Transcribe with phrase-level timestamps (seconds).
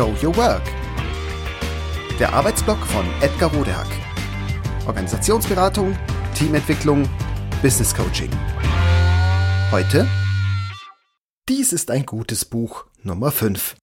[0.00, 0.62] Show Your Work.
[2.18, 3.86] Der Arbeitsblock von Edgar Rodehack.
[4.86, 5.94] Organisationsberatung,
[6.34, 7.06] Teamentwicklung,
[7.60, 8.30] Business Coaching.
[9.70, 10.08] Heute
[11.50, 13.76] Dies ist ein gutes Buch Nummer 5.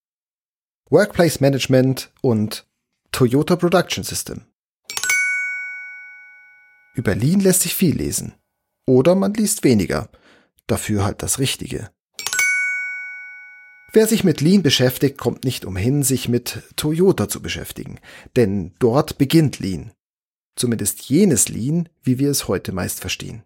[0.89, 2.65] Workplace Management und
[3.11, 4.45] Toyota Production System.
[6.95, 8.33] Über Lean lässt sich viel lesen.
[8.87, 10.09] Oder man liest weniger.
[10.65, 11.91] Dafür halt das Richtige.
[13.97, 17.97] Wer sich mit Lean beschäftigt, kommt nicht umhin, sich mit Toyota zu beschäftigen.
[18.35, 19.89] Denn dort beginnt Lean.
[20.55, 23.41] Zumindest jenes Lean, wie wir es heute meist verstehen.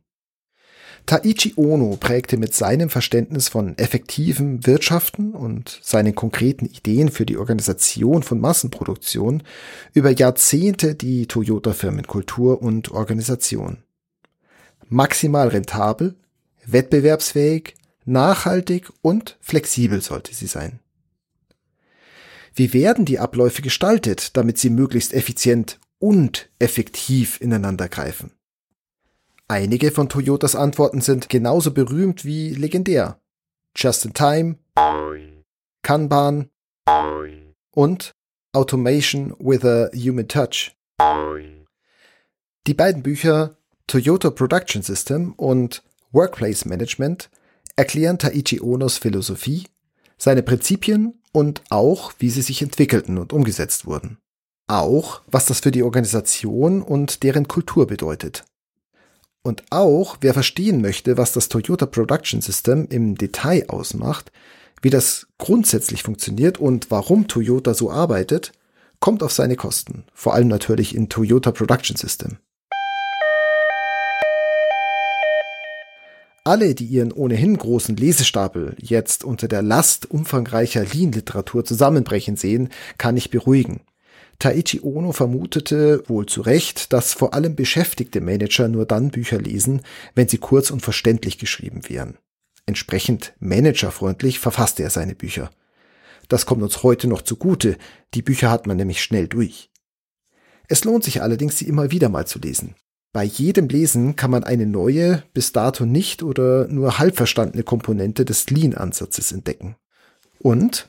[1.06, 7.38] Taichi Ono prägte mit seinem Verständnis von effektivem Wirtschaften und seinen konkreten Ideen für die
[7.38, 9.44] Organisation von Massenproduktion
[9.94, 13.84] über Jahrzehnte die Toyota-Firmenkultur und Organisation.
[14.90, 16.16] Maximal rentabel,
[16.66, 20.80] wettbewerbsfähig, nachhaltig und flexibel sollte sie sein.
[22.54, 28.32] Wie werden die Abläufe gestaltet, damit sie möglichst effizient und effektiv ineinander greifen?
[29.48, 33.20] Einige von Toyotas Antworten sind genauso berühmt wie legendär.
[33.76, 34.58] Just in Time,
[35.82, 36.50] Kanban
[37.72, 38.14] und
[38.54, 40.76] Automation with a Human Touch.
[42.68, 43.58] Die beiden Bücher
[43.88, 47.30] Toyota Production System und Workplace Management
[47.76, 49.66] erklären Taichi Onos Philosophie,
[50.18, 54.18] seine Prinzipien und auch, wie sie sich entwickelten und umgesetzt wurden.
[54.68, 58.46] Auch, was das für die Organisation und deren Kultur bedeutet.
[59.44, 64.32] Und auch, wer verstehen möchte, was das Toyota Production System im Detail ausmacht,
[64.82, 68.52] wie das grundsätzlich funktioniert und warum Toyota so arbeitet,
[69.00, 70.06] kommt auf seine Kosten.
[70.14, 72.38] Vor allem natürlich in Toyota Production System.
[76.52, 83.16] Alle, die ihren ohnehin großen Lesestapel jetzt unter der Last umfangreicher Lean-Literatur zusammenbrechen sehen, kann
[83.16, 83.80] ich beruhigen.
[84.38, 89.82] Taichi Ono vermutete, wohl zu Recht, dass vor allem beschäftigte Manager nur dann Bücher lesen,
[90.14, 92.18] wenn sie kurz und verständlich geschrieben wären.
[92.66, 95.52] Entsprechend managerfreundlich verfasste er seine Bücher.
[96.28, 97.78] Das kommt uns heute noch zugute,
[98.14, 99.70] die Bücher hat man nämlich schnell durch.
[100.68, 102.76] Es lohnt sich allerdings, sie immer wieder mal zu lesen.
[103.14, 108.24] Bei jedem Lesen kann man eine neue, bis dato nicht oder nur halb verstandene Komponente
[108.24, 109.76] des Lean-Ansatzes entdecken.
[110.40, 110.88] Und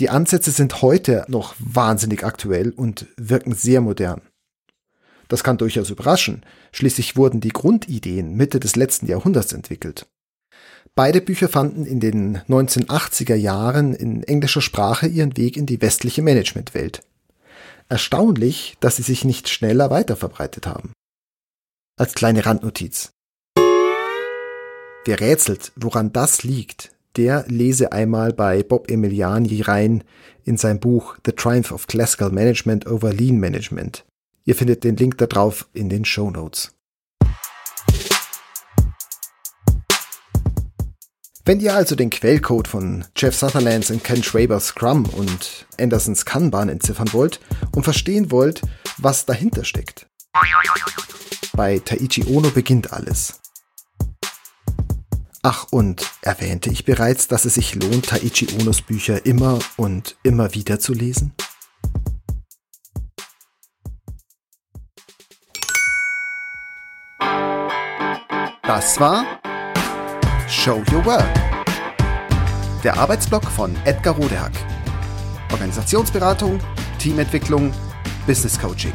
[0.00, 4.22] die Ansätze sind heute noch wahnsinnig aktuell und wirken sehr modern.
[5.28, 6.42] Das kann durchaus überraschen,
[6.72, 10.06] schließlich wurden die Grundideen Mitte des letzten Jahrhunderts entwickelt.
[10.94, 16.22] Beide Bücher fanden in den 1980er Jahren in englischer Sprache ihren Weg in die westliche
[16.22, 17.02] Managementwelt.
[17.90, 20.92] Erstaunlich, dass sie sich nicht schneller weiterverbreitet haben.
[21.98, 23.10] Als kleine Randnotiz.
[25.04, 30.04] Wer rätselt, woran das liegt, der lese einmal bei Bob Emiliani rein
[30.44, 34.04] in sein Buch The Triumph of Classical Management over Lean Management.
[34.44, 36.72] Ihr findet den Link darauf in den Show Notes.
[41.44, 46.68] Wenn ihr also den Quellcode von Jeff Sutherlands und Ken Schwabers Scrum und Andersons Kanban
[46.68, 47.40] entziffern wollt
[47.74, 48.62] und verstehen wollt,
[48.98, 50.06] was dahinter steckt.
[51.58, 53.40] Bei Taichi Ono beginnt alles.
[55.42, 60.54] Ach, und erwähnte ich bereits, dass es sich lohnt, Taichi Onos Bücher immer und immer
[60.54, 61.32] wieder zu lesen?
[68.62, 69.26] Das war
[70.48, 71.26] Show Your Work.
[72.84, 74.52] Der Arbeitsblock von Edgar Rodehack.
[75.50, 76.60] Organisationsberatung,
[77.00, 77.74] Teamentwicklung,
[78.28, 78.94] Business Coaching.